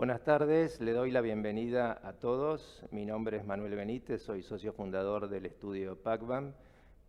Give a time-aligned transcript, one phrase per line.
[0.00, 2.82] Buenas tardes, le doy la bienvenida a todos.
[2.90, 6.54] Mi nombre es Manuel Benítez, soy socio fundador del estudio PACBAM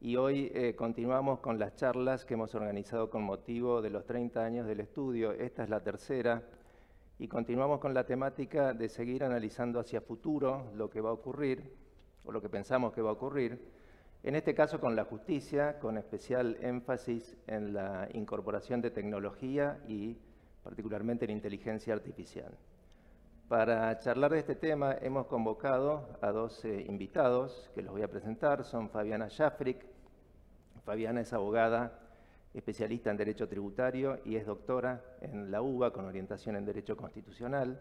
[0.02, 4.44] y hoy eh, continuamos con las charlas que hemos organizado con motivo de los 30
[4.44, 5.32] años del estudio.
[5.32, 6.44] Esta es la tercera
[7.18, 11.74] y continuamos con la temática de seguir analizando hacia futuro lo que va a ocurrir
[12.26, 13.72] o lo que pensamos que va a ocurrir,
[14.22, 20.18] en este caso con la justicia, con especial énfasis en la incorporación de tecnología y
[20.62, 22.54] particularmente la inteligencia artificial.
[23.52, 28.64] Para charlar de este tema hemos convocado a dos invitados que los voy a presentar.
[28.64, 29.86] Son Fabiana Schafrick.
[30.86, 32.00] Fabiana es abogada
[32.54, 37.78] especialista en Derecho Tributario y es doctora en la UBA con orientación en Derecho Constitucional.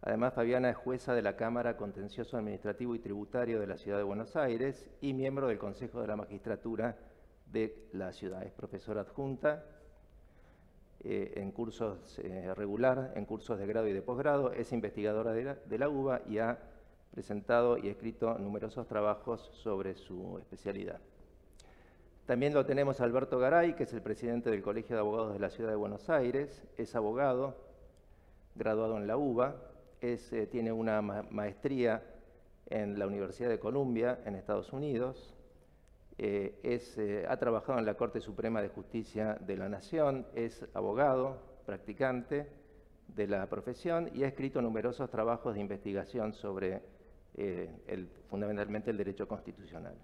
[0.00, 4.04] Además, Fabiana es jueza de la Cámara Contencioso Administrativo y Tributario de la Ciudad de
[4.04, 6.96] Buenos Aires y miembro del Consejo de la Magistratura
[7.52, 8.42] de la ciudad.
[8.42, 9.66] Es profesora adjunta
[11.10, 15.42] eh, en cursos eh, regular, en cursos de grado y de posgrado, es investigadora de
[15.42, 16.58] la, de UBA y ha
[17.10, 21.00] presentado y escrito numerosos trabajos sobre su especialidad.
[22.26, 25.48] También lo tenemos Alberto Garay, que es el presidente del Colegio de Abogados de la
[25.48, 27.56] Ciudad de Buenos Aires, es abogado,
[28.54, 29.56] graduado en la UBA,
[30.02, 32.02] es, eh, tiene una ma maestría
[32.66, 35.37] en la Universidad de Columbia, en Estados Unidos,
[36.18, 41.38] eh, eh, ha trabajado en la Corte Suprema de Justicia de la Nación, es abogado,
[41.64, 42.48] practicante
[43.08, 46.82] de la profesión y ha escrito numerosos trabajos de investigación sobre
[47.36, 49.94] el, fundamentalmente el derecho constitucional.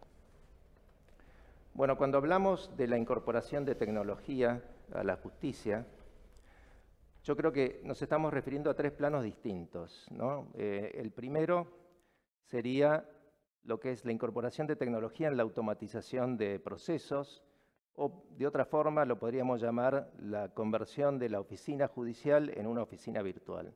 [1.75, 4.63] Bueno, cuando hablamos de la incorporación de tecnología
[4.93, 5.85] a la justicia,
[7.25, 10.07] yo creo que nos estamos refiriendo a tres planos distintos.
[10.55, 11.67] Eh, el primero
[12.45, 13.09] sería
[13.65, 17.43] lo que es la incorporación de tecnología en la automatización de procesos,
[17.97, 22.83] o de otra forma lo podríamos llamar la conversión de la oficina judicial en una
[22.83, 23.75] oficina virtual.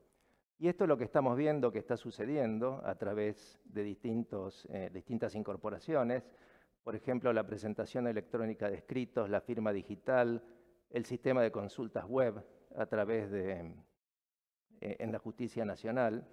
[0.57, 4.89] Y esto es lo que estamos viendo que está sucediendo a través de distintos, eh,
[4.93, 6.23] distintas incorporaciones
[6.83, 10.41] por ejemplo, la presentación electrónica de escritos, la firma digital,
[10.89, 12.43] el sistema de consultas web
[12.75, 13.75] a través de
[14.81, 16.27] eh, en la justicia nacional.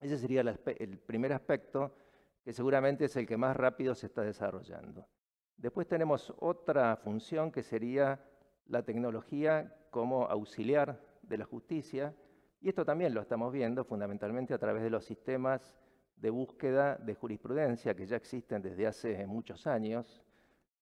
[0.00, 1.96] Ese sería el, primer aspecto
[2.44, 5.08] que seguramente es el que más rápido se está desarrollando.
[5.56, 8.22] Después tenemos otra función que sería
[8.66, 12.14] la tecnología como auxiliar de la justicia,
[12.60, 15.74] y esto también lo estamos viendo fundamentalmente a través de los sistemas
[16.16, 20.22] de búsqueda de jurisprudencia que ya existen desde hace muchos años.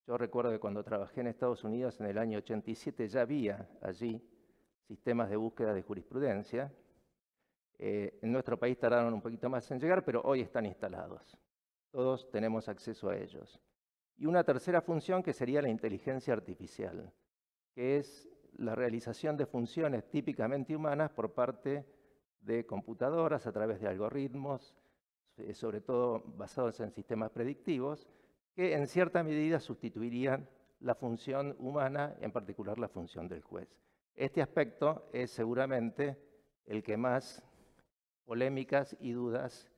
[0.07, 4.21] Yo recuerdo que cuando trabajé en Estados Unidos en el año 87 ya había allí
[4.87, 6.73] sistemas de búsqueda de jurisprudencia.
[7.79, 11.37] Eh, en nuestro país tardaron un poquito más en llegar, pero hoy están instalados.
[11.93, 13.61] Todos tenemos acceso a ellos.
[14.17, 17.13] Y una tercera función que sería la inteligencia artificial,
[17.75, 21.87] que es la realización de funciones típicamente humanas por parte
[22.41, 24.75] de computadoras a través de algoritmos,
[25.37, 28.09] eh, sobre todo basados en sistemas predictivos,
[28.55, 30.49] que en cierta medida sustituirían
[30.81, 33.69] la función humana, en particular la función del juez.
[34.15, 36.19] Este aspecto es seguramente
[36.67, 37.43] el que más
[38.25, 39.71] polémicas y dudas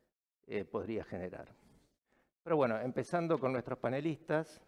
[0.46, 1.63] eh, podría generar.
[2.44, 4.60] Pero bueno, empezando con nuestros panelistas,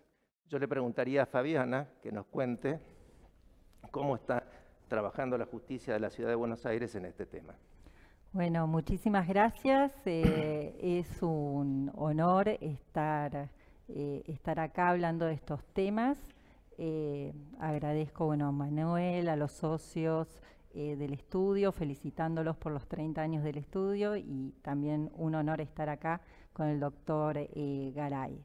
[0.49, 2.81] yo le preguntaría a Fabiana que nos cuente
[3.91, 4.45] cómo está
[4.89, 7.55] trabajando la justicia de la Ciudad de Buenos Aires en este tema.
[8.33, 9.93] Bueno, muchísimas gracias.
[10.07, 13.51] Eh, es un honor estar,
[13.89, 16.17] eh, estar acá hablando de estos temas.
[16.79, 20.41] Eh, agradezco bueno, a Manuel, a los socios
[20.77, 26.21] del estudio, felicitándolos por los 30 años del estudio y también un honor estar acá
[26.53, 27.39] con el doctor
[27.95, 28.45] Garay.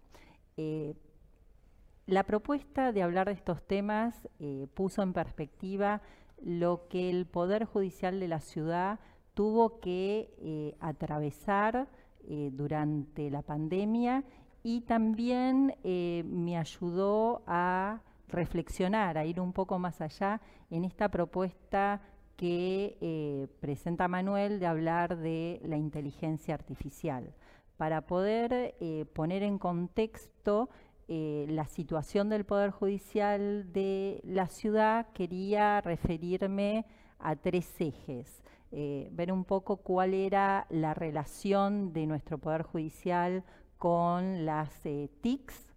[2.05, 4.29] la propuesta de hablar de estos temas
[4.73, 6.01] puso en perspectiva
[6.41, 8.99] lo que el Poder Judicial de la ciudad
[9.33, 11.87] tuvo que eh, atravesar
[12.27, 14.23] eh, durante la pandemia
[14.63, 21.09] y también eh, me ayudó a reflexionar, a ir un poco más allá en esta
[21.09, 22.01] propuesta
[22.35, 27.33] que presenta Manuel de hablar de la inteligencia artificial,
[27.77, 28.75] para poder
[29.13, 30.69] poner en contexto
[31.07, 36.85] la situación del Poder Judicial de la ciudad, quería referirme
[37.19, 38.41] a tres ejes.
[38.73, 43.43] Eh, ver un poco cuál era la relación de nuestro Poder Judicial
[43.77, 45.73] con las eh, TICs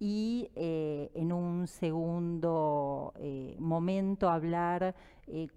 [0.00, 3.14] y eh, en un segundo
[3.58, 4.96] momento hablar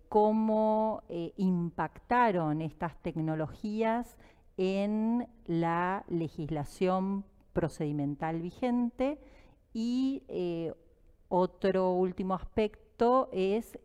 [0.10, 1.04] cómo
[1.38, 4.18] impactaron estas tecnologías
[4.58, 9.20] en la legislación procedimental vigente
[9.74, 10.24] y
[11.30, 13.78] otro último aspecto es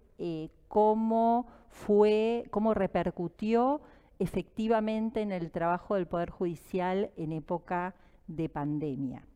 [0.68, 3.80] cómo fue, cómo repercutió
[4.18, 7.94] efectivamente en el trabajo del Poder Judicial en época
[8.26, 9.26] de pandemia.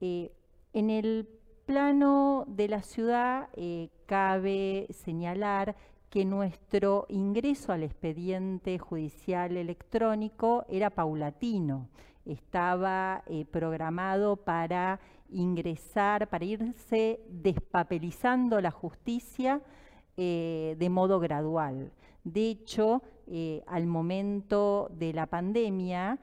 [0.00, 1.28] en el
[1.66, 3.48] plano de la ciudad
[4.06, 5.76] cabe señalar
[6.14, 11.88] que nuestro ingreso al expediente judicial electrónico era paulatino,
[12.24, 19.60] estaba eh, programado para ingresar, para irse despapelizando la justicia
[20.16, 21.90] eh, de modo gradual.
[22.22, 26.20] De hecho, eh, al momento de la pandemia,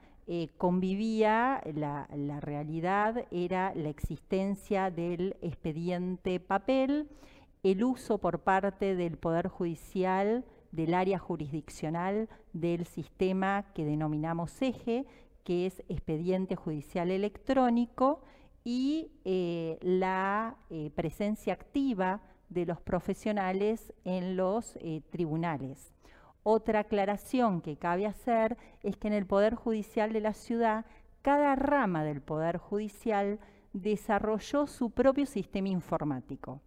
[0.56, 2.06] convivía, la,
[2.40, 7.08] realidad era la existencia del expediente papel,
[7.62, 15.06] el uso por parte del Poder Judicial del área jurisdiccional del sistema que denominamos eje,
[15.44, 18.22] que es expediente judicial electrónico,
[18.64, 25.91] y eh, la eh, presencia activa de los profesionales en los eh, tribunales.
[26.44, 30.84] Otra aclaración que cabe hacer es que en el Poder Judicial de la ciudad,
[31.22, 33.38] cada rama del Poder Judicial
[33.72, 36.60] desarrolló su propio sistema informático.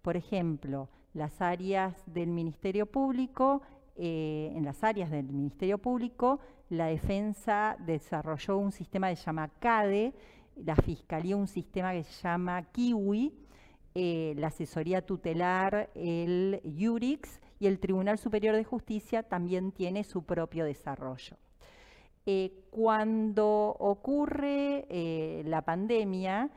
[0.00, 3.62] Por ejemplo, las áreas del Ministerio Público,
[3.96, 6.40] eh, en las áreas del Ministerio Público,
[6.70, 10.14] la defensa desarrolló un sistema que se llama CADE,
[10.56, 13.34] la Fiscalía un sistema que se llama Kiwi,
[13.94, 20.22] eh, la asesoría tutelar, el Yurix y el Tribunal Superior de Justicia también tiene su
[20.24, 21.36] propio desarrollo.
[22.26, 26.50] Eh, cuando ocurre la pandemia,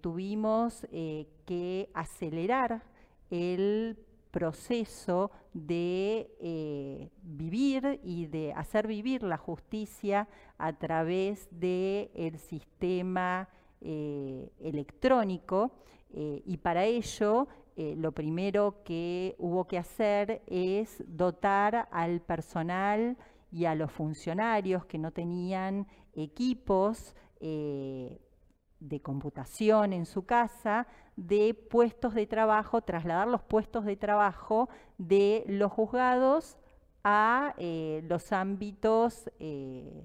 [0.00, 2.82] tuvimos que acelerar
[3.30, 3.96] el
[4.36, 10.28] proceso de eh, vivir y de hacer vivir la justicia
[10.58, 13.48] a través del sistema
[13.80, 15.72] eh, electrónico
[16.10, 17.48] eh, y para ello
[17.78, 23.18] lo primero que hubo que hacer es dotar al personal
[23.52, 30.86] y a los funcionarios que no tenían equipos de computación en su casa
[31.16, 34.68] de puestos de trabajo, trasladar los puestos de trabajo
[34.98, 36.58] de los juzgados
[37.02, 40.04] a eh, los ámbitos, eh,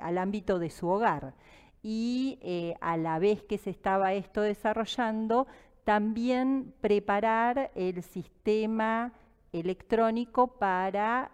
[0.00, 1.34] al ámbito de su hogar.
[1.82, 5.46] Y eh, a la vez que se estaba esto desarrollando,
[5.84, 9.12] también preparar el sistema
[9.52, 11.32] electrónico para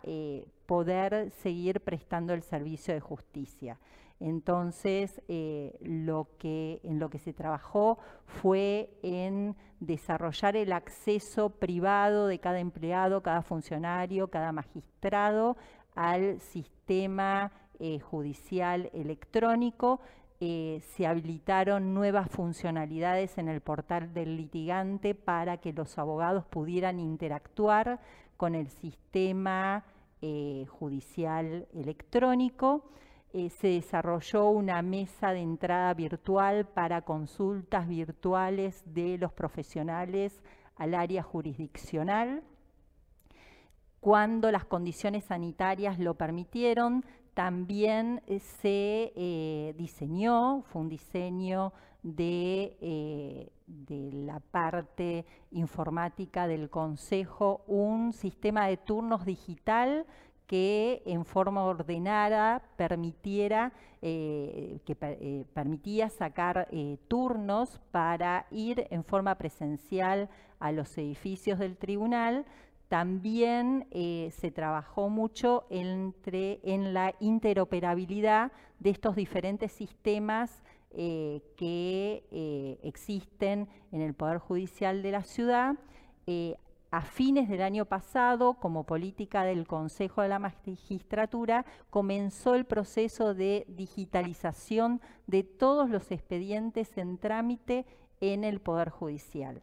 [0.66, 3.78] poder seguir prestando el servicio de justicia.
[4.18, 12.26] Entonces, eh, lo que, en lo que se trabajó fue en desarrollar el acceso privado
[12.26, 15.56] de cada empleado, cada funcionario, cada magistrado
[15.94, 20.00] al sistema eh, judicial electrónico.
[20.40, 27.00] Eh, se habilitaron nuevas funcionalidades en el portal del litigante para que los abogados pudieran
[27.00, 28.00] interactuar
[28.36, 29.84] con el sistema
[30.68, 32.90] judicial electrónico.
[33.38, 40.40] Eh, se desarrolló una mesa de entrada virtual para consultas virtuales de los profesionales
[40.76, 42.42] al área jurisdiccional.
[44.00, 47.04] Cuando las condiciones sanitarias lo permitieron,
[47.36, 57.62] también eh, se eh, diseñó, fue un diseño de, de, la parte informática del Consejo,
[57.66, 60.06] un sistema de turnos digital
[60.46, 69.04] que en forma ordenada permitiera, eh, que eh, permitía sacar eh, turnos para ir en
[69.04, 70.28] forma presencial
[70.60, 72.46] a los edificios del tribunal.
[72.88, 80.62] También se trabajó mucho entre, en la interoperabilidad de estos diferentes sistemas
[80.92, 85.76] que existen en el Poder Judicial de la ciudad
[86.90, 93.34] a fines del año pasado, como política del Consejo de la Magistratura, comenzó el proceso
[93.34, 97.84] de digitalización de todos los expedientes en trámite
[98.20, 99.60] en el Poder Judicial.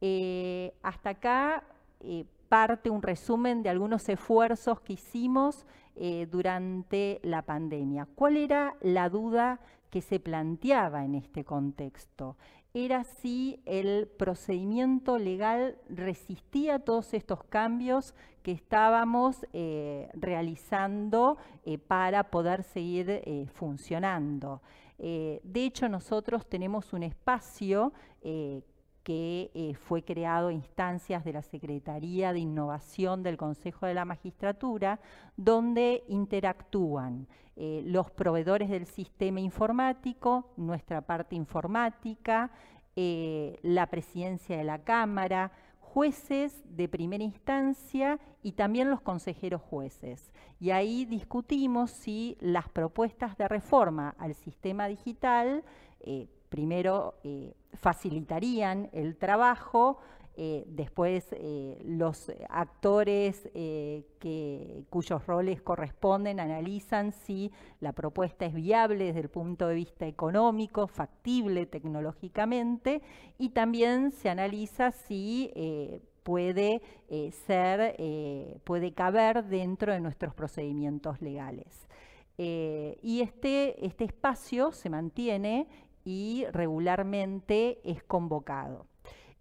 [0.00, 1.64] Eh, hasta acá
[2.00, 5.66] eh, parte un resumen de algunos esfuerzos que hicimos
[5.96, 8.08] eh, durante la pandemia.
[8.14, 12.36] ¿Cuál era la duda que se planteaba en este contexto?
[12.72, 18.14] era si el procedimiento legal resistía todos estos cambios
[18.44, 21.36] que estábamos eh, realizando
[21.88, 24.62] para poder seguir funcionando.
[24.98, 27.92] de hecho, nosotros tenemos un espacio
[29.02, 35.00] que fue creado a instancias de la Secretaría de Innovación del Consejo de la Magistratura,
[35.36, 37.26] donde interactúan
[37.56, 42.50] eh, los proveedores del sistema informático, nuestra parte informática,
[42.96, 50.32] eh, la presidencia de la Cámara, jueces de primera instancia y también los consejeros jueces.
[50.58, 55.64] Y ahí discutimos si las propuestas de reforma al sistema digital,
[56.00, 59.98] eh, primero, eh, facilitarían el trabajo,
[60.36, 63.48] eh, después eh, los actores
[64.88, 70.86] cuyos roles corresponden analizan si la propuesta es viable desde el punto de vista económico,
[70.86, 73.02] factible tecnológicamente
[73.38, 75.52] y también se analiza si
[76.22, 76.80] puede
[77.46, 77.96] ser,
[78.64, 81.88] puede caber dentro de nuestros procedimientos legales.
[82.38, 85.66] y este, este espacio se mantiene
[86.04, 88.86] y regularmente es convocado.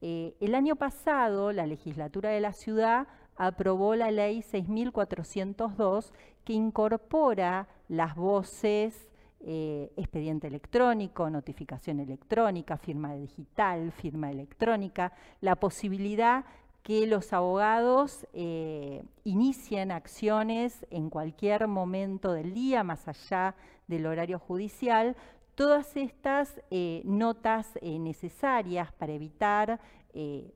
[0.02, 6.14] Eh, el año pasado, la legislatura de la ciudad aprobó la ley 6402
[6.44, 9.10] que incorpora las voces
[9.42, 16.44] eh, expediente electrónico, notificación electrónica, firma digital, firma electrónica, la posibilidad
[16.84, 23.56] que los abogados eh, inicien acciones en cualquier momento del día, más allá
[23.88, 25.16] del horario judicial,
[25.60, 29.82] Todas estas eh, notas eh, necesarias para evitar
[30.14, 30.54] eh,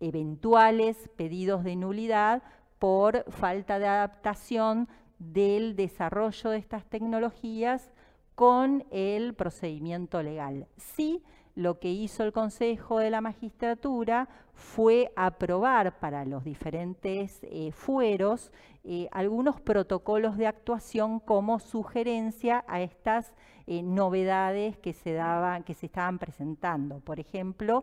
[0.00, 2.42] eventuales pedidos de nulidad
[2.78, 4.86] por falta de adaptación
[5.18, 7.90] del desarrollo de estas tecnologías
[8.34, 10.68] con el procedimiento legal.
[10.76, 11.24] Sí,
[11.58, 18.52] lo que hizo el Consejo de la Magistratura fue aprobar para los diferentes eh, fueros
[18.84, 23.34] eh, algunos protocolos de actuación como sugerencia a estas
[23.66, 27.00] eh, novedades que se, daban, que se estaban presentando.
[27.00, 27.82] Por ejemplo,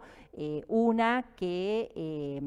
[0.69, 2.41] una que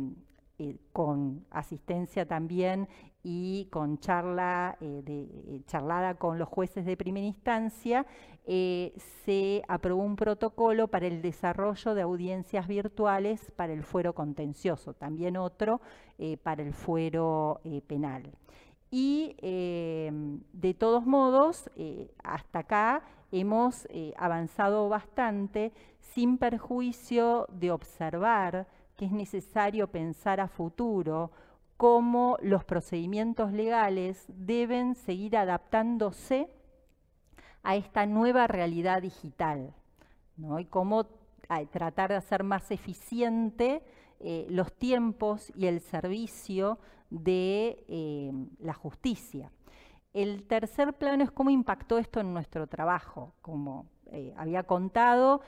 [0.92, 2.88] con asistencia también
[3.30, 8.06] y con charla eh, de, eh, charlada con los jueces de primera instancia,
[8.46, 8.94] eh,
[9.26, 15.36] se aprobó un protocolo para el desarrollo de audiencias virtuales para el fuero contencioso, también
[15.36, 15.82] otro
[16.42, 18.32] para el fuero penal.
[18.90, 21.70] Y de todos modos,
[22.24, 28.66] hasta acá hemos avanzado bastante sin perjuicio de observar
[28.96, 31.30] que es necesario pensar a futuro
[31.78, 36.50] cómo los procedimientos legales deben seguir adaptándose
[37.62, 39.72] a esta nueva realidad digital
[40.58, 41.06] y cómo
[41.70, 43.82] tratar de hacer más eficiente
[44.18, 46.80] eh, los tiempos y el servicio
[47.10, 49.52] de eh, la justicia.
[50.12, 53.34] El tercer plano es cómo impactó esto en nuestro trabajo.
[53.40, 55.42] Como eh, había contado,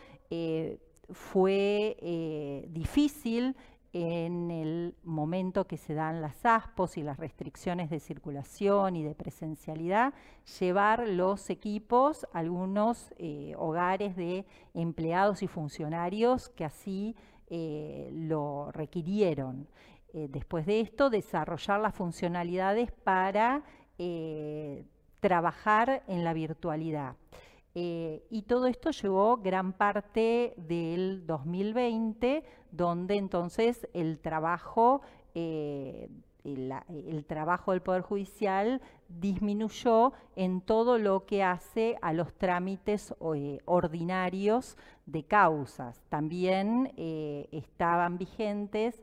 [1.08, 3.56] fue difícil
[3.92, 9.14] en el momento que se dan las ASPOS y las restricciones de circulación y de
[9.14, 10.14] presencialidad,
[10.60, 17.16] llevar los equipos a algunos eh, hogares de empleados y funcionarios que así
[17.48, 19.66] eh, lo requirieron.
[20.12, 23.62] Eh, después de esto, desarrollar las funcionalidades para
[25.20, 27.16] trabajar en la virtualidad.
[27.74, 35.02] Eh, y todo esto llevó gran parte del 2020, donde entonces el trabajo,
[35.34, 36.08] eh,
[36.42, 43.58] el, trabajo del Poder Judicial disminuyó en todo lo que hace a los trámites eh,
[43.66, 46.02] ordinarios de causas.
[46.08, 49.02] También estaban vigentes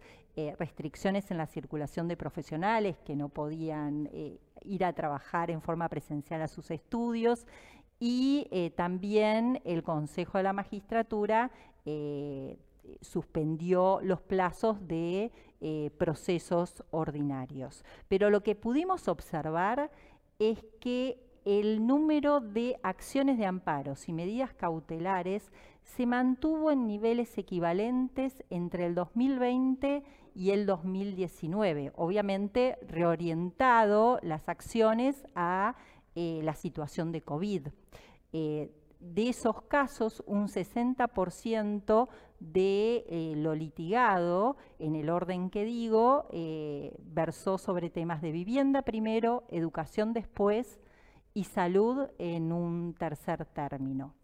[0.59, 4.07] restricciones en la circulación de profesionales que no podían
[4.63, 7.47] ir a trabajar en forma presencial a sus estudios
[7.99, 11.51] y eh, también el Consejo de la Magistratura
[11.85, 12.57] eh,
[13.01, 17.83] suspendió los plazos de eh, procesos ordinarios.
[18.07, 19.91] Pero lo que pudimos observar
[20.39, 25.49] es que el número de acciones de amparos y medidas cautelares
[25.83, 30.03] se mantuvo en niveles equivalentes entre el 2020
[30.35, 35.75] y el 2019, obviamente reorientado las acciones a
[36.19, 37.67] eh, la situación de COVID.
[38.33, 42.09] Eh, de esos casos, un 60%
[42.39, 46.27] de eh, lo litigado, en el orden que digo,
[47.03, 50.79] versó sobre temas de vivienda primero, educación después
[51.35, 54.15] y salud en un tercer término.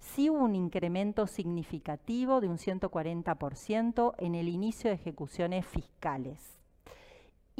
[0.00, 6.57] Sí hubo un incremento significativo de un 140% en el inicio de ejecuciones fiscales.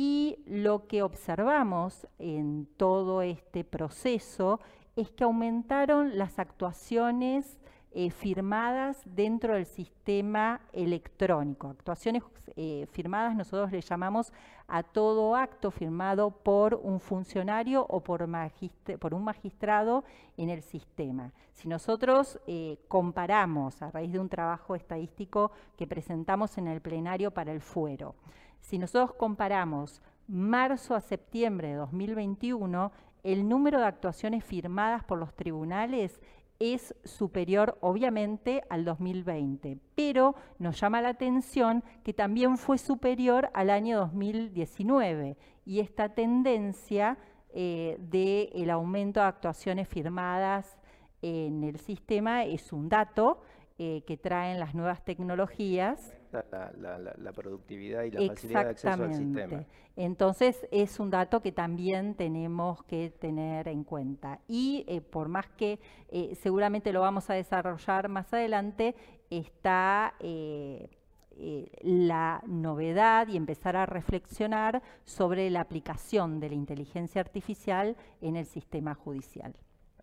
[0.00, 4.60] Y lo que observamos en todo este proceso
[4.94, 7.58] es que aumentaron las actuaciones
[7.90, 11.70] eh, firmadas dentro del sistema electrónico.
[11.70, 12.22] Actuaciones
[12.54, 14.32] eh, firmadas nosotros le llamamos
[14.68, 20.04] a todo acto firmado por un funcionario o por, un magistrado
[20.36, 21.32] en el sistema.
[21.54, 27.32] Si nosotros eh, comparamos a raíz de un trabajo estadístico que presentamos en el plenario
[27.32, 28.14] para el fuero,
[28.60, 35.34] si nosotros comparamos marzo a septiembre de 2021, el número de actuaciones firmadas por los
[35.34, 36.20] tribunales
[36.58, 43.70] es superior obviamente al 2020, pero nos llama la atención que también fue superior al
[43.70, 47.16] año 2019 y esta tendencia
[47.50, 50.78] eh, del aumento de actuaciones firmadas
[51.22, 53.40] en el sistema es un dato
[53.78, 59.64] eh, que traen las nuevas tecnologías la, productividad y la facilidad de acceso al sistema.
[59.96, 64.40] Entonces es un dato que también tenemos que tener en cuenta.
[64.46, 68.94] Y eh, por más que eh, seguramente lo vamos a desarrollar más adelante,
[69.30, 70.88] está eh,
[71.82, 78.46] la novedad y empezar a reflexionar sobre la aplicación de la inteligencia artificial en el
[78.46, 79.54] sistema judicial.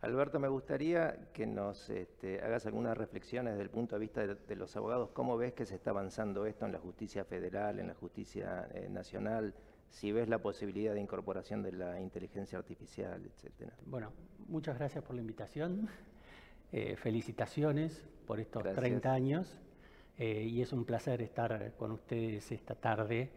[0.06, 4.56] Alberto, me gustaría que nos este, hagas algunas reflexiones desde el punto de vista de,
[4.56, 5.10] los abogados.
[5.14, 8.88] ¿Cómo ves que se está avanzando esto en la justicia federal, en la justicia eh,
[8.88, 9.56] nacional?
[9.90, 13.74] Si ves la posibilidad de incorporación de la inteligencia artificial, etcétera.
[13.88, 14.14] Bueno,
[14.48, 15.90] muchas gracias por la invitación.
[16.72, 19.60] Eh, felicitaciones por estos 30 años.
[20.20, 23.32] Eh, y es un placer estar con ustedes esta tarde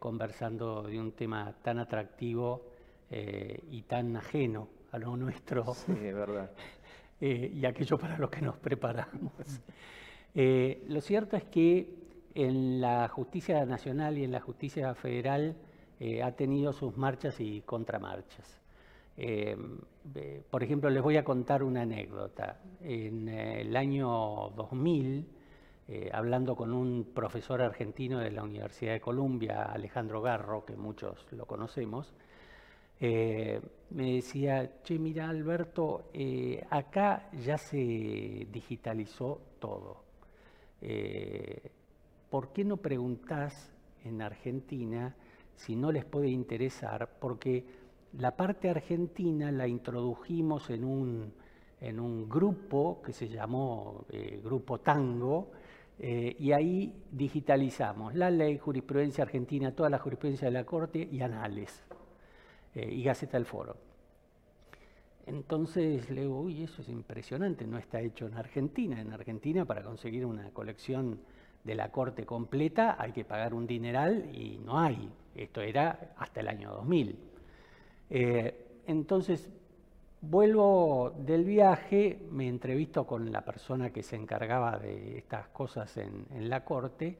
[0.00, 2.64] conversando de un tema tan atractivo
[3.10, 5.74] y tan ajeno a lo nuestro.
[5.74, 6.50] Sí, es verdad.
[7.22, 9.32] Eh, y aquello para lo que nos preparamos.
[10.32, 11.92] Eh, lo cierto es que
[12.36, 15.56] en la justicia nacional y en la justicia federal
[15.98, 18.60] eh, ha tenido sus marchas y contramarchas.
[20.52, 22.60] por ejemplo, les voy a contar una anécdota.
[22.80, 25.26] En el año 2000,
[26.12, 31.44] hablando con un profesor argentino de la Universidad de Columbia, Alejandro Garro, que muchos lo
[31.44, 32.14] conocemos,
[33.00, 33.58] eh,
[33.90, 40.04] me decía, che, mira Alberto, eh, acá ya se digitalizó todo.
[40.82, 41.70] Eh,
[42.28, 43.72] ¿Por qué no preguntás
[44.04, 45.14] en Argentina
[45.56, 47.08] si no les puede interesar?
[47.18, 47.64] Porque
[48.18, 51.32] la parte argentina la introdujimos en un,
[51.80, 54.04] en un grupo que se llamó
[54.44, 55.52] Grupo Tango,
[55.98, 61.84] y ahí digitalizamos la ley, jurisprudencia argentina, toda la jurisprudencia de la Corte y anales.
[62.74, 63.76] Eh, y Gaceta del Foro.
[65.26, 69.00] Entonces le digo, uy, eso es impresionante, no está hecho en Argentina.
[69.00, 71.20] En Argentina para conseguir una colección
[71.64, 75.10] de la corte completa hay que pagar un dineral y no hay.
[75.34, 77.18] Esto era hasta el año 2000.
[78.10, 79.48] Eh, entonces
[80.20, 86.26] vuelvo del viaje, me entrevisto con la persona que se encargaba de estas cosas en,
[86.34, 87.18] en la corte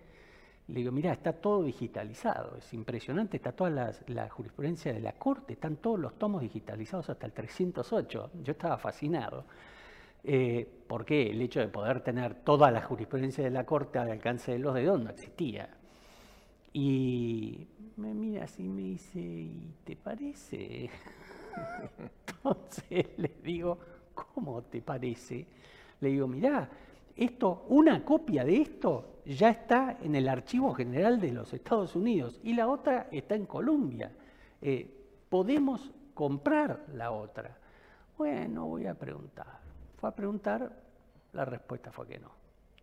[0.71, 3.71] le digo, mira, está todo digitalizado, es impresionante, está toda
[4.07, 8.31] la, jurisprudencia de la Corte, están todos los tomos digitalizados hasta el 308.
[8.45, 9.45] Yo estaba fascinado.
[10.23, 14.53] Eh, porque el hecho de poder tener toda la jurisprudencia de la Corte al alcance
[14.53, 15.71] de los dedos no existía.
[16.73, 20.89] Y me mira así y me dice, ¿y te parece?
[22.29, 23.79] Entonces le digo,
[24.15, 25.47] ¿cómo te parece?
[26.01, 26.69] Le digo, mirá,
[27.25, 32.41] esto, una copia de esto ya está en el Archivo General de los Estados Unidos
[32.43, 34.11] y la otra está en Colombia.
[34.63, 34.91] Eh,
[35.29, 37.59] podemos comprar la otra.
[38.17, 39.61] Bueno, voy a preguntar.
[39.99, 40.73] Fue a preguntar,
[41.35, 42.31] la respuesta fue que no.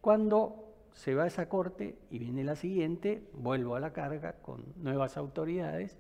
[0.02, 4.63] Cuando se va a esa corte y viene la siguiente, vuelvo a la carga con
[4.78, 5.97] nuevas autoridades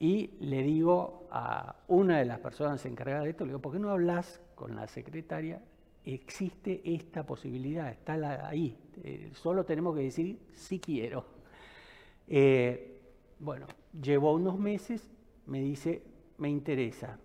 [0.00, 3.78] y le digo a una de las personas encargadas de esto, le digo, ¿por qué
[3.78, 5.62] no hablas con la secretaria
[6.14, 8.76] existe esta posibilidad, está ahí.
[9.02, 11.24] Eh, solo tenemos que decir si quiero.
[12.26, 13.00] Eh,
[13.38, 13.66] bueno,
[14.00, 15.10] llevó unos meses,
[15.46, 16.02] me dice,
[16.38, 17.18] me interesa.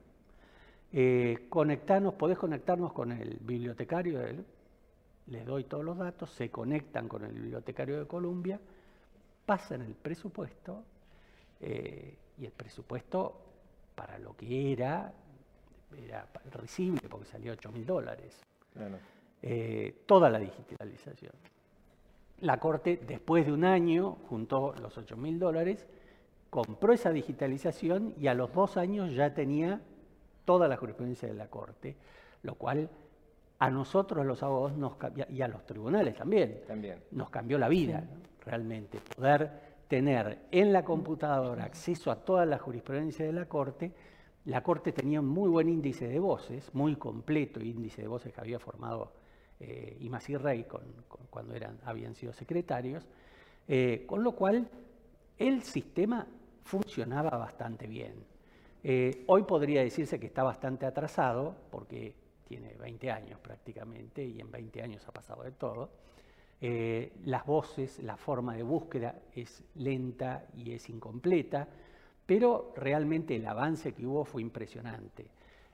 [0.92, 4.44] Eh, conectarnos, podés conectarnos con el bibliotecario, de
[5.28, 8.60] les doy todos los datos, se conectan con el bibliotecario de Columbia,
[9.46, 10.84] pasan el presupuesto
[11.62, 13.40] y el presupuesto
[13.96, 15.14] para lo que era,
[15.98, 18.44] era recible porque salió 8 mil dólares.
[19.42, 21.34] Eh, toda la digitalización.
[22.40, 25.86] La Corte, después de un año, juntó los 8 mil dólares,
[26.50, 29.82] compró esa digitalización y a los dos años ya tenía
[30.46, 31.96] toda la jurisprudencia de la Corte,
[32.42, 32.90] lo cual
[33.60, 34.98] a nosotros los abogados nos
[35.30, 37.00] y a los tribunales también, también.
[37.12, 38.04] nos cambió la vida
[38.46, 39.00] realmente.
[39.16, 39.50] Poder
[39.88, 43.92] tener en la computadora acceso a toda la jurisprudencia de la Corte
[44.46, 48.42] la Corte tenía un muy buen índice de voces, muy completo índice de voces que
[48.42, 49.14] había formado
[50.00, 50.66] y Masí Rey
[51.30, 51.54] cuando
[51.86, 53.08] habían sido secretarios,
[54.06, 54.70] con lo cual
[55.38, 56.28] el sistema
[56.64, 58.26] funcionaba bastante bien.
[59.28, 62.14] hoy podría decirse que está bastante atrasado porque
[62.48, 65.90] tiene 20 años prácticamente y en 20 años ha pasado de todo.
[66.62, 71.68] Eh, las voces, la forma de búsqueda es lenta y es incompleta,
[72.26, 75.28] pero realmente el avance que hubo fue impresionante.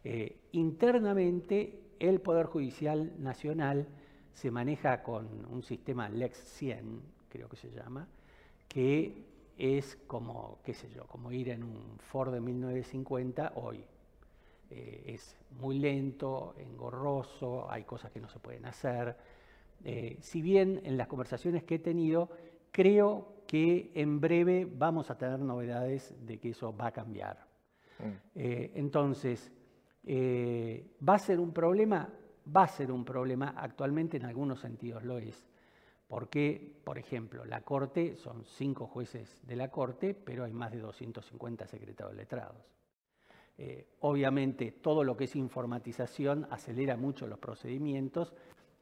[0.04, 3.88] Eh, internamente, el Poder Judicial Nacional
[4.34, 8.08] se maneja con un sistema Lex 100, creo que se llama,
[8.68, 9.26] que
[9.58, 13.84] es como, qué sé yo, como ir en un Ford de 1950 hoy.
[14.72, 19.18] Eh, es muy lento, engorroso, hay cosas que no se pueden hacer
[19.84, 22.30] eh, si bien en las conversaciones que he tenido,
[22.72, 27.48] creo que en breve vamos a tener novedades de que eso va a cambiar.
[27.98, 28.12] Mm.
[28.36, 29.52] Eh, entonces,
[30.06, 32.08] eh, ¿va a ser un problema?
[32.56, 35.44] Va a ser un problema, actualmente en algunos sentidos lo es.
[36.08, 40.80] Porque, por ejemplo, la Corte, son cinco jueces de la Corte, pero hay más de
[40.80, 42.72] 250 secretarios letrados.
[44.02, 48.34] obviamente, todo lo que es informatización acelera mucho los procedimientos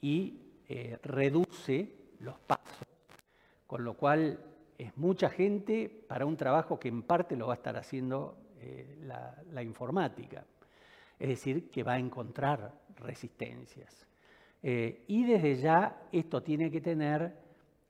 [0.02, 2.86] y eh, reduce los pasos,
[3.66, 4.38] con lo cual
[4.78, 8.98] es mucha gente para un trabajo que en parte lo va a estar haciendo eh,
[9.04, 10.46] la, informática.
[11.20, 14.06] Es decir, que va a encontrar resistencias.
[14.62, 17.34] Eh, y desde ya esto tiene que tener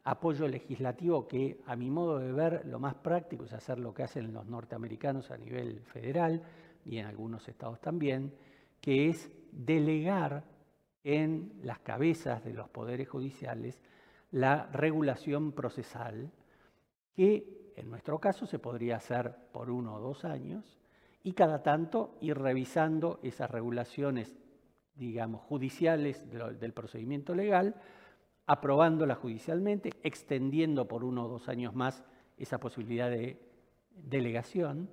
[0.03, 4.03] apoyo legislativo que a mi modo de ver lo más práctico es hacer lo que
[4.03, 6.41] hacen los norteamericanos a nivel federal
[6.85, 8.33] y en algunos estados también,
[8.79, 10.45] que es delegar
[11.03, 13.81] en las cabezas de los poderes judiciales
[14.31, 16.31] la regulación procesal,
[17.17, 20.77] que en nuestro caso se podría hacer por uno o dos años,
[21.23, 24.37] y cada tanto ir revisando esas regulaciones,
[24.95, 27.75] digamos, judiciales del procedimiento legal,
[28.45, 32.03] aprobándolas judicialmente, extendiendo por uno o dos años más
[32.37, 33.41] esa posibilidad de
[33.89, 34.89] delegación.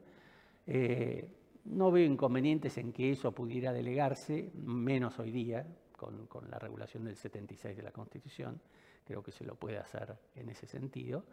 [0.66, 1.30] Eh,
[1.66, 7.16] no veo inconvenientes en que eso pudiera delegarse, menos hoy día, con, la regulación del
[7.16, 8.60] 76 de la Constitución.
[9.04, 11.24] Creo que se lo puede hacer en ese sentido.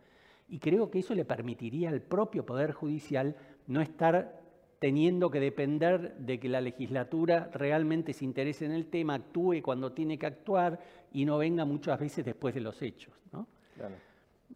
[0.52, 3.38] Y creo que eso le permitiría al propio Poder Judicial
[3.68, 4.42] no estar
[4.80, 9.94] teniendo que depender de que la legislatura realmente se interese en el tema, actúe cuando
[9.94, 10.78] tiene que actuar
[11.14, 13.14] y no venga muchas veces después de los hechos.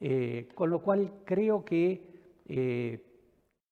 [0.02, 2.02] Eh, con lo cual creo que
[2.46, 3.02] eh,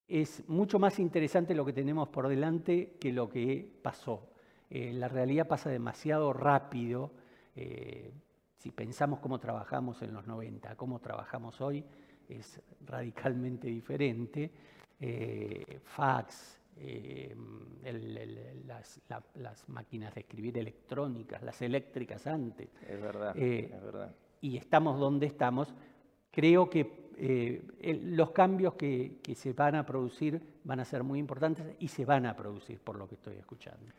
[0.07, 4.29] es mucho más interesante lo que tenemos por delante que lo que pasó.
[4.69, 7.11] Eh, la realidad pasa demasiado rápido.
[8.55, 11.83] Si pensamos cómo trabajamos en los 90, cómo trabajamos hoy,
[12.29, 14.51] es radicalmente diferente.
[14.99, 16.59] Eh, fax,
[19.35, 22.69] las, máquinas de escribir electrónicas, las eléctricas antes.
[22.87, 24.15] Es verdad, es verdad.
[24.41, 25.73] Y estamos donde estamos.
[26.31, 27.03] Creo que
[28.05, 32.05] los cambios que, que se van a producir van a ser muy importantes y se
[32.05, 33.93] van a producir por lo que estoy escuchando.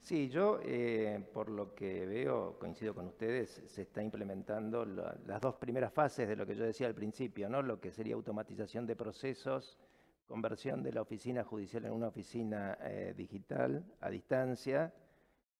[0.00, 5.56] Sí, yo eh, por lo que veo, coincido con ustedes, se está implementando las dos
[5.56, 7.62] primeras fases de lo que yo decía al principio, ¿no?
[7.62, 9.78] lo que sería automatización de procesos,
[10.26, 14.92] conversión de la oficina judicial en una oficina eh, digital a distancia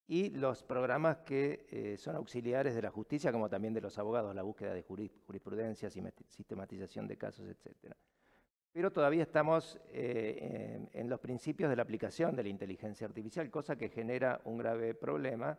[0.08, 4.34] y los programas que eh, son auxiliares de la justicia, como también de los abogados,
[4.34, 7.96] la búsqueda de jurisprudencia, sistematización de casos, etcétera.
[8.72, 13.76] Pero todavía estamos eh, en, los principios de la aplicación de la inteligencia artificial, cosa
[13.76, 15.58] que genera un grave problema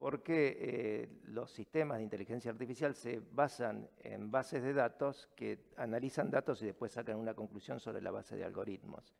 [0.00, 6.30] porque eh, los sistemas de inteligencia artificial se basan en bases de datos que analizan
[6.30, 9.14] datos y después sacan una conclusión sobre la base de algoritmos.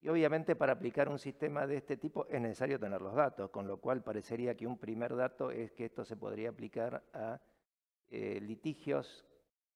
[0.00, 3.66] Y obviamente para aplicar un sistema de este tipo es necesario tener los datos, con
[3.66, 7.40] lo cual parecería que un primer dato es que esto se podría aplicar a
[8.08, 9.24] eh, litigios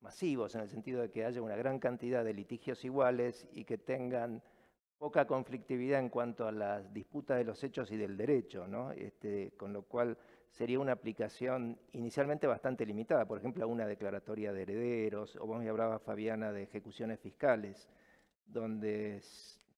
[0.01, 3.79] masivos, en el sentido de que haya una gran cantidad de litigios iguales y que
[3.79, 4.43] tengan
[4.99, 8.93] poca conflictividad en cuanto a las disputas de los hechos y del derecho, ¿no?
[8.93, 10.17] Este, con lo cual
[10.51, 15.61] sería una aplicación inicialmente bastante limitada, por ejemplo, a una declaratoria de herederos, o vos
[15.61, 17.89] me hablabas, Fabiana, de ejecuciones fiscales,
[18.47, 19.21] donde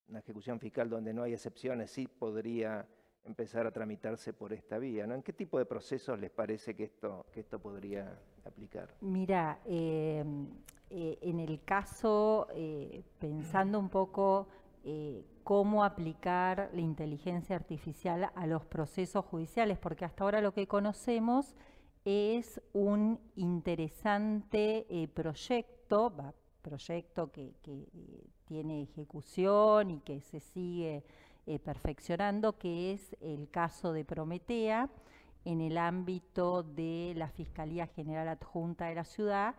[0.08, 2.86] una ejecución fiscal donde no hay excepciones sí podría
[3.28, 5.06] empezar a tramitarse por esta vía.
[5.06, 5.14] ¿no?
[5.14, 8.88] ¿En qué tipo de procesos les parece que esto, que esto podría aplicar?
[9.00, 10.48] Mira, em,
[10.90, 14.48] eh, en el caso, eh, pensando un poco
[14.84, 20.66] eh, cómo aplicar la inteligencia artificial a los procesos judiciales, porque hasta ahora lo que
[20.66, 21.54] conocemos
[22.04, 26.12] es un interesante proyecto,
[26.62, 27.52] proyecto que
[28.46, 31.04] tiene ejecución y que se sigue
[31.64, 34.90] perfeccionando, que es el caso de Prometea,
[35.44, 39.54] en el ámbito de la Fiscalía General Adjunta de la ciudad,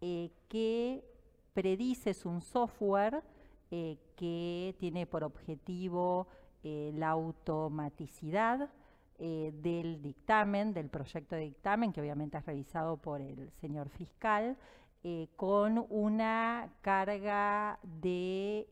[0.00, 1.04] eh, que
[1.52, 3.22] predice un software
[3.70, 6.28] eh, que tiene por objetivo
[6.62, 8.70] eh, la automaticidad
[9.16, 14.56] del dictamen, del proyecto de dictamen, que obviamente es revisado por el señor fiscal,
[15.36, 18.66] con una carga de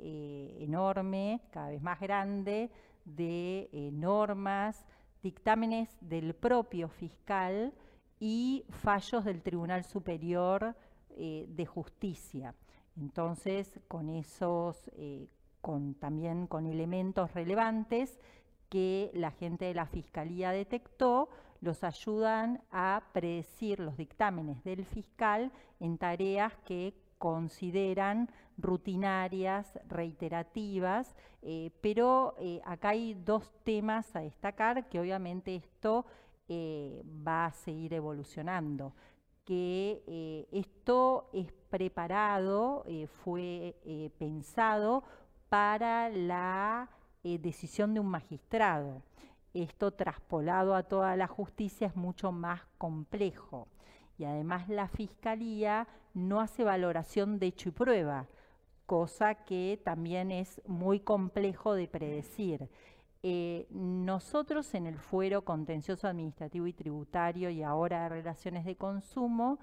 [0.61, 2.71] enorme, cada vez más grande,
[3.05, 4.87] de normas,
[5.23, 7.73] dictámenes del propio fiscal
[8.18, 10.77] y fallos del Tribunal Superior
[11.11, 12.55] eh, de Justicia.
[12.97, 15.29] Entonces, con esos, eh,
[15.61, 18.21] con, también con elementos relevantes
[18.72, 21.28] que la gente de la Fiscalía detectó,
[21.61, 31.70] los ayudan a predecir los dictámenes del fiscal en tareas que consideran rutinarias, reiterativas, eh,
[31.82, 36.06] pero eh, acá hay dos temas a destacar que obviamente esto
[36.48, 38.94] eh, va a seguir evolucionando
[39.44, 42.85] que esto es preparado,
[43.24, 43.74] fue
[44.16, 45.02] pensado
[45.48, 46.88] para la
[47.22, 49.02] decisión de un magistrado.
[49.54, 53.68] Esto traspolado a toda la justicia es mucho más complejo
[54.18, 58.26] y además la Fiscalía no hace valoración de hecho y prueba,
[58.87, 62.68] cosa que también es muy complejo de predecir.
[63.22, 69.58] Eh, nosotros en el fuero contencioso administrativo y tributario y ahora de relaciones de consumo,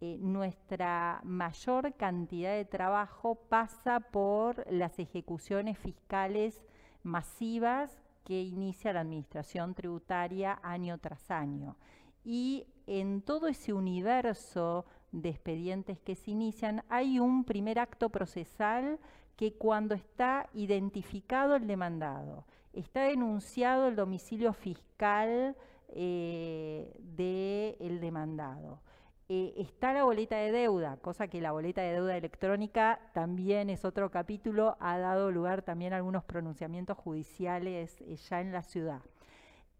[0.00, 6.62] eh, nuestra mayor cantidad de trabajo pasa por las ejecuciones fiscales
[7.02, 11.76] masivas que inicia la administración tributaria año tras año.
[12.24, 18.98] Y en todo ese universo de expedientes que se inician, hay un primer acto procesal
[19.36, 25.56] que cuando está identificado el demandado, está denunciado el domicilio fiscal
[25.88, 28.80] eh, del demandado,
[29.28, 33.84] eh, está la boleta de deuda, cosa que la boleta de deuda electrónica también es
[33.84, 39.02] otro capítulo, ha dado lugar también a algunos pronunciamientos judiciales eh, ya en la ciudad.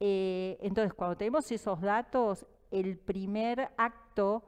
[0.01, 4.43] entonces, cuando tenemos esos datos, el primer acto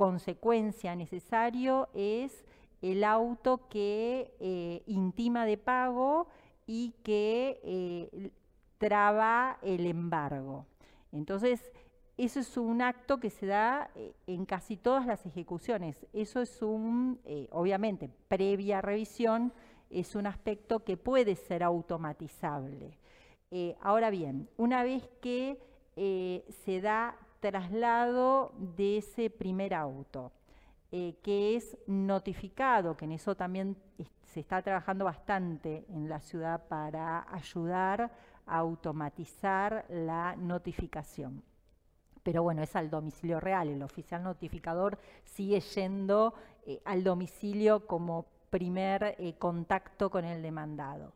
[0.00, 2.46] consecuencia necesario es
[2.80, 6.28] el auto que eh, intima de pago
[6.66, 8.30] y que eh,
[8.78, 10.64] traba el embargo.
[11.12, 11.70] Entonces,
[12.24, 16.06] eso es un acto que se da eh, en casi todas las ejecuciones.
[16.12, 19.52] Eso es un, obviamente, previa revisión,
[19.90, 22.98] es un aspecto que puede ser automatizable.
[23.80, 25.58] ahora bien, una vez que
[26.64, 30.30] se da traslado de ese primer auto,
[30.92, 33.76] eh, que es notificado, que en eso también
[34.22, 38.10] se está trabajando bastante en la ciudad para ayudar
[38.46, 41.42] a automatizar la notificación.
[42.22, 46.34] Pero bueno, es al domicilio real, el oficial notificador sigue yendo
[46.66, 51.12] eh, al domicilio como primer eh, contacto con el demandado.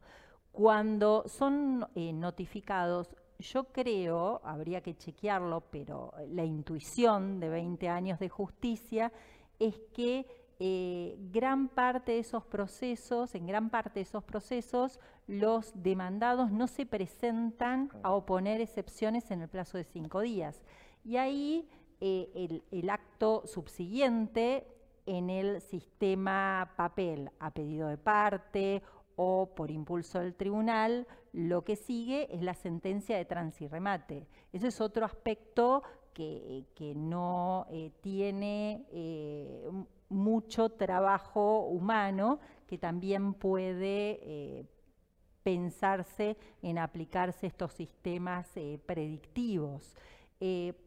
[0.53, 8.29] Cuando son notificados, yo creo, habría que chequearlo, pero la intuición de 20 años de
[8.29, 9.13] justicia
[9.59, 10.27] es que
[10.61, 16.69] eh, gran parte de esos procesos, en gran parte de esos procesos, los demandados no
[16.69, 20.63] se presentan a oponer excepciones en el plazo de cinco días.
[21.05, 21.69] Y ahí
[22.01, 24.67] eh, el acto subsiguiente
[25.07, 28.83] en el sistema papel a pedido de parte
[29.17, 34.27] o por impulso del tribunal, lo que sigue es la sentencia de transirremate.
[34.53, 36.65] Ese es otro aspecto que,
[36.97, 39.71] no eh, tiene eh,
[40.09, 44.67] mucho trabajo humano, que también puede
[45.43, 48.49] pensarse en aplicarse estos sistemas
[48.87, 49.95] predictivos.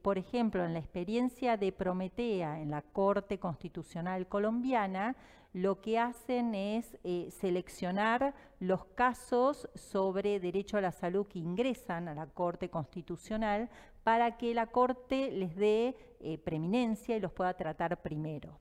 [0.02, 5.16] Por ejemplo, en la experiencia de Prometea en la Corte Constitucional Colombiana,
[5.54, 12.08] lo que hacen es eh, seleccionar los casos sobre derecho a la salud que ingresan
[12.08, 13.70] a la Corte Constitucional
[14.04, 18.60] para que la Corte les dé eh, preeminencia y los pueda tratar primero.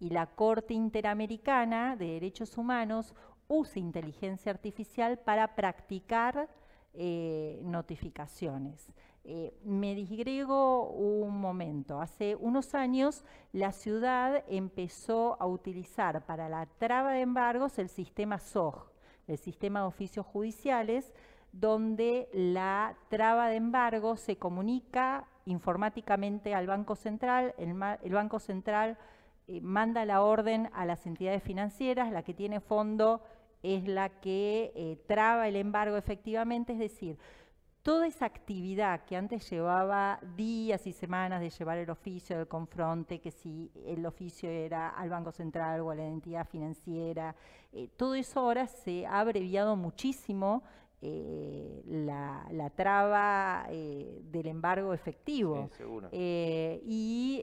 [0.00, 3.14] Y la Corte Interamericana de Derechos Humanos
[3.46, 6.48] usa inteligencia artificial para practicar
[6.94, 8.92] eh, notificaciones.
[9.24, 12.00] Eh, me disgrego un momento.
[12.00, 18.40] Hace unos años la ciudad empezó a utilizar para la traba de embargos el sistema
[18.40, 18.90] SOG,
[19.28, 21.12] el sistema de oficios judiciales,
[21.52, 28.98] donde la traba de embargo se comunica informáticamente al Banco Central, el, Banco Central
[29.46, 33.22] eh, manda la orden a las entidades financieras, la que tiene fondo
[33.62, 37.18] es la que eh, traba el embargo efectivamente, es decir,
[37.82, 43.20] toda esa actividad que antes llevaba días y semanas de llevar el oficio del confronte,
[43.20, 47.34] que si el oficio era al Banco Central o a la entidad financiera,
[47.72, 50.62] eh, todo eso ahora se ha abreviado muchísimo
[51.04, 55.68] eh, la, traba eh, del embargo efectivo.
[56.12, 57.42] y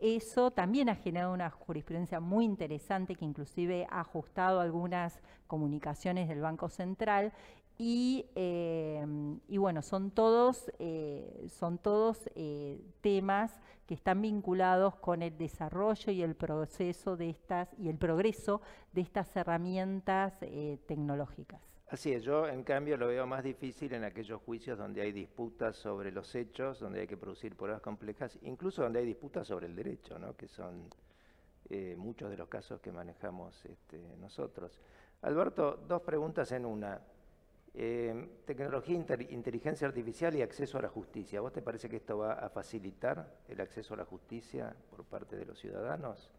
[0.00, 6.40] eso también ha generado una jurisprudencia muy interesante que inclusive ha ajustado algunas comunicaciones del
[6.40, 7.34] Banco Central
[7.78, 15.36] Em, y, bueno, son todos, eh, son todos eh, temas que están vinculados con el
[15.36, 21.60] desarrollo y el proceso de estas y el progreso de estas herramientas eh, tecnológicas.
[21.88, 25.76] Así es, yo en cambio lo veo más difícil en aquellos juicios donde hay disputas
[25.76, 29.76] sobre los hechos, donde hay que producir pruebas complejas, incluso donde hay disputas sobre el
[29.76, 30.34] derecho, ¿no?
[30.34, 30.88] que son
[31.96, 34.80] muchos de los casos que manejamos este, nosotros.
[35.22, 37.00] Alberto, dos preguntas en una.
[37.76, 38.94] Eh, tecnología,
[39.30, 41.40] inteligencia artificial y acceso a la justicia.
[41.40, 45.36] ¿Vos te parece que esto va a facilitar el acceso a la justicia por parte
[45.36, 46.30] de los ciudadanos?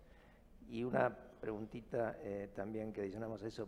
[0.70, 3.68] Y una preguntita eh, también que adicionamos a eso.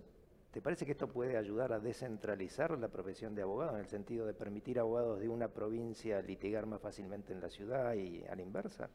[0.50, 4.26] ¿Te parece que esto puede ayudar a descentralizar la profesión de abogado en el sentido
[4.26, 8.36] de permitir a abogados de una provincia litigar más fácilmente en la ciudad y a
[8.36, 8.90] la inversa?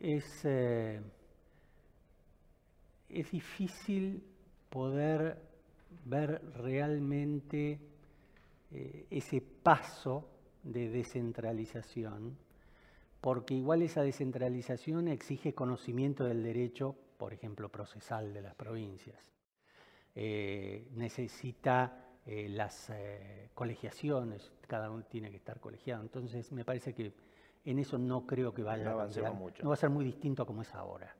[0.00, 0.44] Es...
[0.44, 1.00] Eh,
[3.14, 4.22] es difícil
[4.68, 5.38] poder
[6.04, 7.78] ver realmente
[8.70, 10.28] eh, ese paso
[10.62, 12.36] de descentralización,
[13.20, 19.32] porque igual esa descentralización exige conocimiento del derecho, por ejemplo, procesal de las provincias.
[20.16, 22.92] Eh, necesita eh, las
[23.54, 26.02] colegiaciones, cada uno tiene que estar colegiado.
[26.02, 27.12] Entonces, me parece que
[27.64, 29.06] en eso no creo que vaya a cambiar.
[29.62, 31.14] No va a ser muy distinto como es ahora.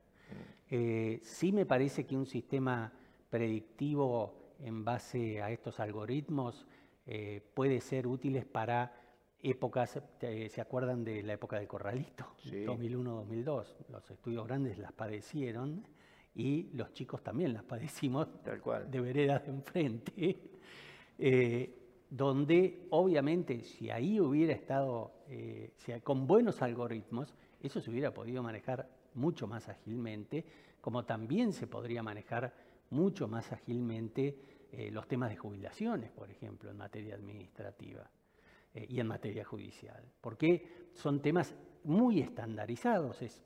[0.76, 2.92] Eh, sí me parece que un sistema
[3.30, 6.66] predictivo en base a estos algoritmos
[7.06, 8.92] eh, puede ser útil para
[9.40, 12.26] épocas, ¿se acuerdan de la época del corralito?
[12.44, 13.66] 2001-2002.
[13.88, 15.86] Los estudios grandes las padecieron
[16.34, 18.26] y los chicos también las padecimos
[18.90, 20.40] de veredas de enfrente.
[21.20, 21.72] Eh,
[22.10, 25.12] donde obviamente si ahí hubiera estado,
[26.02, 30.44] con buenos algoritmos, eso se hubiera podido manejar mucho más ágilmente,
[30.80, 32.52] como también se podría manejar
[32.90, 34.38] mucho más ágilmente
[34.72, 38.10] eh, los temas de jubilaciones, por ejemplo, en materia administrativa
[38.74, 43.40] eh, y en materia judicial, porque son temas muy estandarizados, es,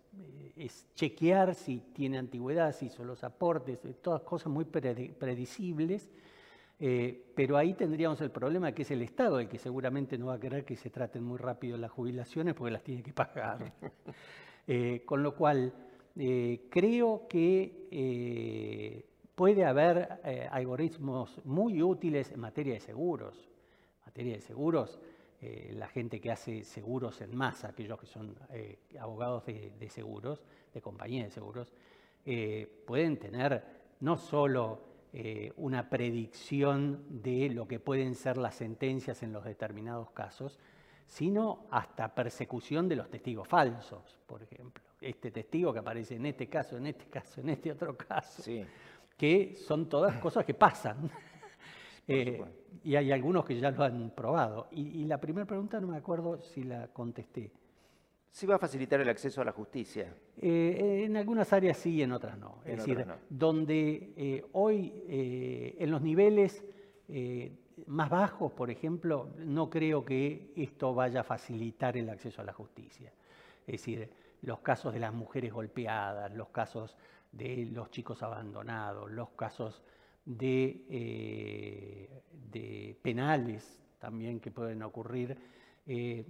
[0.57, 6.09] eh, chequear si tiene antigüedad, si son los aportes, todas cosas muy predecibles,
[7.35, 10.41] pero ahí tendríamos el problema que es el Estado, el que seguramente no va a
[10.41, 13.73] querer que se traten muy rápido las jubilaciones porque las tiene que pagar.
[14.71, 15.73] Eh, con lo cual,
[16.15, 19.03] eh, creo que eh,
[19.35, 23.49] puede haber algoritmos muy útiles en materia de seguros.
[24.01, 25.01] En materia de seguros,
[25.71, 28.35] la gente que hace seguros en masa, aquellos que son
[29.01, 30.43] abogados de, de, seguros,
[30.75, 31.73] de compañías de seguros,
[32.85, 33.63] pueden tener
[34.01, 34.83] no solo
[35.57, 40.59] una predicción de lo que pueden ser las sentencias en los determinados casos,
[41.09, 44.85] sino hasta persecución de los testigos falsos, por ejemplo.
[45.01, 48.42] Este testigo que aparece en este caso, en este caso, en este otro caso,
[49.16, 51.11] que son todas cosas que pasan.
[52.11, 52.42] Eh,
[52.85, 54.68] y hay algunos que ya lo han probado.
[54.71, 57.53] Y, la primera pregunta no me acuerdo si la contesté.
[58.31, 60.14] ¿Sí va a facilitar el acceso a la justicia?
[60.40, 62.62] Eh, en algunas áreas sí y en otras no.
[62.64, 66.64] es decir, donde eh, hoy en los niveles
[67.87, 72.53] más bajos, por ejemplo, no creo que esto vaya a facilitar el acceso a la
[72.53, 73.12] justicia.
[73.67, 74.11] Es decir,
[74.43, 76.97] los casos de las mujeres golpeadas, los casos
[77.33, 79.83] de los chicos abandonados, los casos
[80.25, 85.37] de, eh, penales también que pueden ocurrir,
[85.87, 86.25] eh,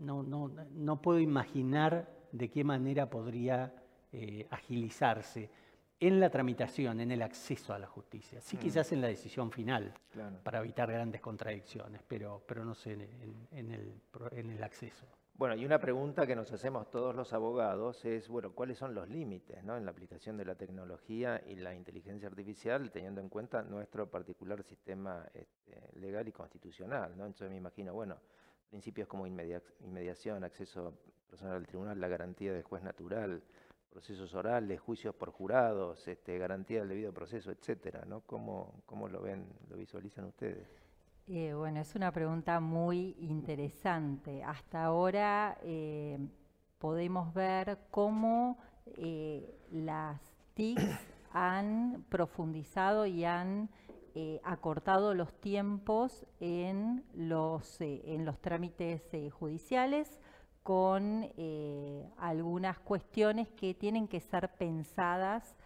[0.00, 3.72] no, puedo imaginar de qué manera podría
[4.12, 5.50] eh, agilizarse
[6.00, 8.40] en la tramitación, en el acceso a la justicia.
[8.40, 8.60] Sí, mm.
[8.60, 9.92] quizás en la decisión final,
[10.42, 12.92] para evitar grandes contradicciones, pero, pero no sé,
[13.52, 14.00] en, el,
[14.32, 15.06] en el acceso.
[15.38, 19.08] Bueno, y una pregunta que nos hacemos todos los abogados es, bueno, ¿cuáles son los
[19.08, 19.76] límites ¿no?
[19.76, 24.64] en la aplicación de la tecnología y la inteligencia artificial, teniendo en cuenta nuestro particular
[24.64, 27.16] sistema este, legal y constitucional?
[27.16, 27.24] ¿no?
[27.24, 28.18] Entonces me imagino, bueno,
[28.68, 30.92] principios como inmediación, acceso
[31.30, 33.40] personal al tribunal, la garantía del juez natural,
[33.88, 38.20] procesos orales, juicios por jurados, este, garantía del debido proceso, etcétera, ¿no?
[38.20, 40.68] ¿Cómo, ¿Cómo, lo ven, lo visualizan ustedes?
[41.26, 44.42] Eh, bueno, es una pregunta muy interesante.
[44.42, 46.18] Hasta ahora eh,
[46.78, 50.20] podemos ver cómo eh, las
[50.54, 50.78] TIC
[51.32, 53.70] han profundizado y han
[54.42, 59.00] acortado los tiempos en los, en los trámites
[59.32, 60.18] judiciales
[60.68, 61.26] con
[62.18, 65.56] algunas cuestiones que tienen que ser pensadas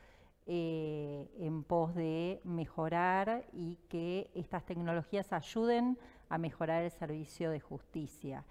[0.47, 5.99] en pos de mejorar y que estas tecnologías ayuden
[6.29, 8.45] a mejorar el servicio de justicia.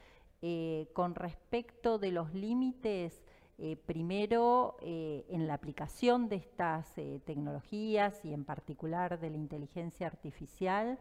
[0.91, 3.23] con respecto de los límites,
[3.63, 9.37] eh, primero, eh, en la aplicación de estas eh, tecnologías y en particular de la
[9.37, 10.97] inteligencia artificial,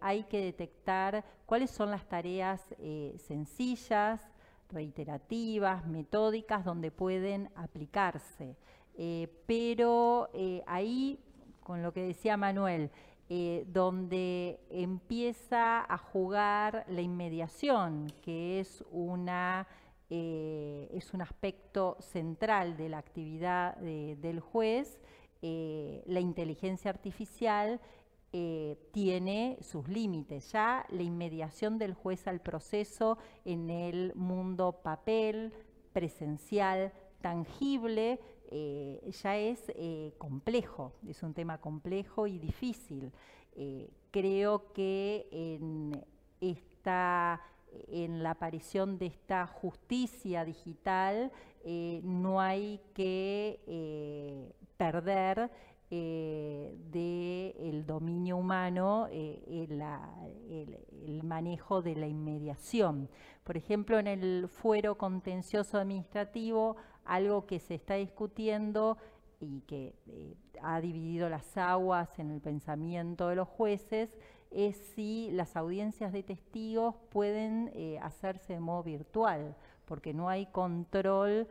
[0.00, 2.62] hay que detectar cuáles son las tareas
[3.18, 4.26] sencillas,
[4.72, 8.56] reiterativas, metódicas, donde pueden aplicarse.
[9.46, 10.28] pero
[10.66, 11.18] ahí,
[11.62, 12.90] con lo que decía Manuel,
[13.66, 19.66] donde empieza a jugar la inmediación, que es una
[20.12, 25.00] eh, es un aspecto central de la actividad del juez,
[25.40, 27.80] eh, la inteligencia artificial
[28.32, 30.52] eh, tiene sus límites.
[30.52, 35.52] Ya la inmediación del juez al proceso en el mundo papel,
[35.92, 38.20] presencial, tangible,
[39.22, 39.72] ya es
[40.18, 43.12] complejo, es un tema complejo y difícil.
[44.10, 46.04] creo que en
[46.40, 47.40] esta
[47.88, 51.30] en la aparición de esta justicia digital,
[51.64, 55.50] eh, no hay que eh, perder
[55.90, 59.82] eh, del dominio humano el,
[61.06, 63.08] el, manejo de la inmediación.
[63.44, 68.98] Por ejemplo, en el fuero contencioso administrativo, algo que se está discutiendo
[69.40, 69.94] y que
[70.62, 74.16] ha dividido las aguas en el pensamiento de los jueces
[74.50, 80.46] es si las audiencias de testigos pueden eh, hacerse de modo virtual, porque no hay
[80.46, 81.48] control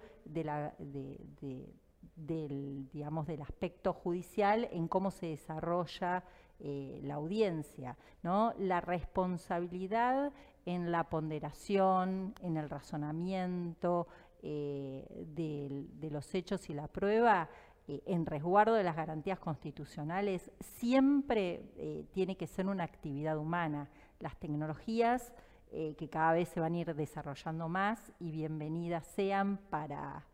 [2.26, 6.24] del, digamos, del aspecto judicial en cómo se desarrolla
[6.62, 7.98] eh, la audiencia.
[8.22, 8.54] ¿no?
[8.58, 10.34] La responsabilidad
[10.66, 14.08] en la ponderación, en el razonamiento
[14.42, 17.50] eh, de los hechos y la prueba,
[17.88, 23.90] eh, en resguardo de las garantías constitucionales siempre tiene que ser una actividad humana.
[24.20, 25.34] Las tecnologías
[25.72, 30.26] que cada vez se van a ir desarrollando más y bienvenidas sean para,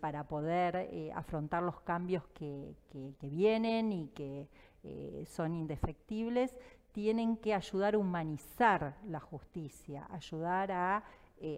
[0.00, 2.74] para poder afrontar los cambios que,
[3.22, 4.48] vienen y que
[5.26, 6.56] son indefectibles,
[6.92, 11.04] tienen que ayudar a humanizar la justicia, ayudar a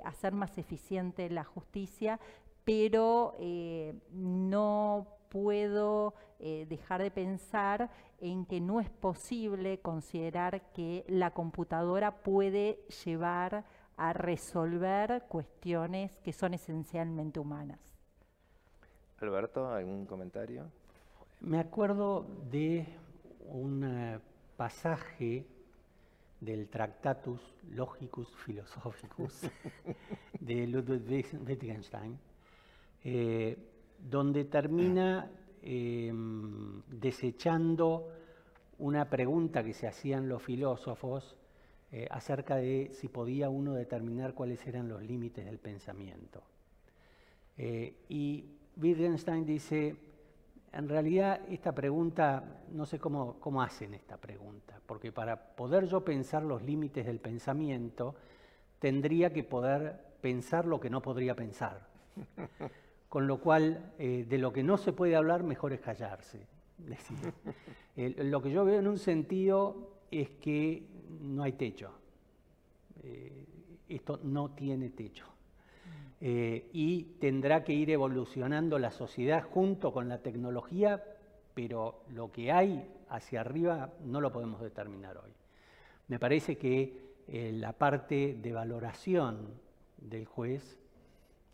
[0.04, 2.18] hacer más eficiente la justicia,
[2.64, 3.34] pero
[4.12, 12.22] no puedo eh, dejar de pensar en que no es posible considerar que la computadora
[12.22, 13.64] puede llevar
[13.96, 17.95] a resolver cuestiones que son esencialmente humanas.
[19.20, 20.70] Alberto, ¿algún comentario?
[21.40, 22.86] Me acuerdo de
[23.48, 24.18] un eh,
[24.56, 25.46] pasaje
[26.40, 27.40] del Tractatus
[27.70, 29.42] Logicus Philosophicus
[30.40, 32.18] de Ludwig Wittgenstein,
[33.04, 33.56] eh,
[33.98, 35.30] donde termina
[35.62, 38.12] em, desechando
[38.78, 41.36] una pregunta que se hacían los filósofos
[41.92, 46.42] eh, acerca de si podía uno determinar cuáles eran los límites del pensamiento.
[47.56, 48.44] Eh, y
[48.77, 49.97] Wittgenstein dice,
[50.72, 56.05] en realidad esta pregunta, no sé cómo, cómo hacen esta pregunta, porque para poder yo
[56.05, 58.14] pensar los límites del pensamiento,
[58.79, 61.87] tendría que poder pensar lo que no podría pensar.
[63.09, 66.47] con lo cual eh, de lo que no se puede hablar mejor es callarse.
[67.97, 70.87] lo que yo veo en un sentido es que
[71.20, 71.93] no hay techo.
[73.03, 73.47] Eh,
[73.89, 75.27] esto no tiene techo.
[76.20, 81.02] Eh, y tendrá que ir evolucionando la sociedad junto con la tecnología,
[81.54, 85.32] pero lo que hay hacia arriba no lo podemos determinar hoy.
[86.08, 89.48] Me parece que la parte de valoración
[89.96, 90.78] del juez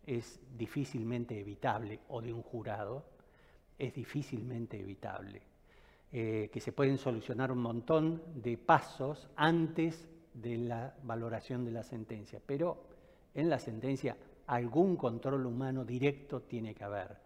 [0.05, 3.05] es difícilmente evitable, o de un jurado,
[3.79, 5.41] es difícilmente evitable.
[6.15, 11.81] Eh, que se pueden solucionar un montón de pasos antes de la valoración de la
[11.81, 12.83] sentencia, pero
[13.33, 14.15] en la sentencia
[14.47, 17.17] algún control humano directo tiene que haber.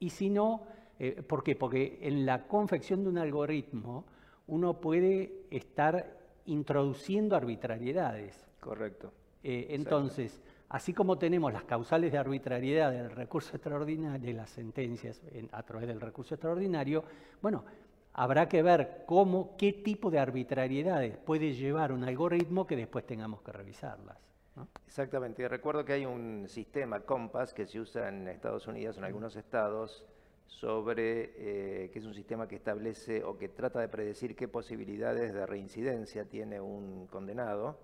[0.00, 0.62] Y si no,
[0.98, 1.56] eh, ¿por qué?
[1.56, 4.04] Porque en la confección de un algoritmo
[4.46, 8.46] uno puede estar introduciendo arbitrariedades.
[8.60, 9.12] Correcto.
[9.42, 10.40] Eh, entonces,
[10.70, 15.88] Así como tenemos las causales de arbitrariedad del recurso extraordinario, de las sentencias a través
[15.88, 17.04] del recurso extraordinario,
[17.40, 17.64] bueno,
[18.12, 23.40] habrá que ver cómo, qué tipo de arbitrariedades puede llevar un algoritmo que después tengamos
[23.40, 24.27] que revisarlas.
[24.86, 25.46] Exactamente.
[25.48, 30.04] Recuerdo que hay un sistema, COMPAS, que se usa en Estados Unidos, en algunos estados,
[30.46, 35.32] sobre, eh, que es un sistema que establece o que trata de predecir qué posibilidades
[35.32, 37.78] de reincidencia tiene un condenado,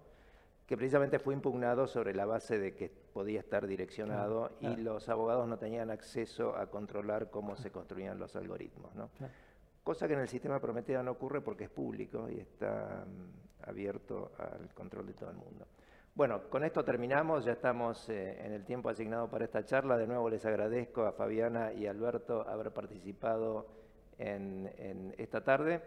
[0.66, 5.46] que precisamente fue impugnado sobre la base de que podía estar direccionado y los abogados
[5.46, 8.94] no tenían acceso a controlar cómo se construían los algoritmos.
[8.94, 9.10] ¿no?
[9.82, 14.32] Cosa que en el sistema Prometeo no ocurre porque es público y está mm, abierto
[14.38, 15.66] al control de todo el mundo.
[16.14, 19.96] Bueno, con esto terminamos, ya estamos eh, en el tiempo asignado para esta charla.
[19.96, 23.66] De nuevo les agradezco a Fabiana y Alberto haber participado
[24.18, 25.82] en, en esta tarde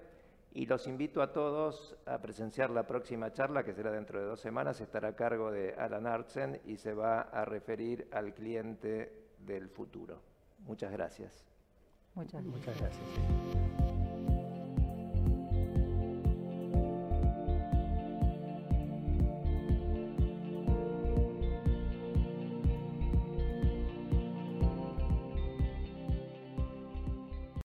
[0.51, 4.41] y los invito a todos a presenciar la próxima charla que será dentro de dos
[4.41, 4.81] semanas.
[4.81, 10.19] Estará a cargo de Alan Artsen y se va a referir al cliente del futuro.
[10.65, 11.45] Muchas gracias.
[12.15, 13.76] Muchas, Muchas gracias.